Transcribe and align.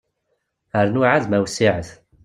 Rnu 0.87 1.01
ɛad 1.07 1.25
ma 1.29 1.37
wessiɛet. 1.43 1.89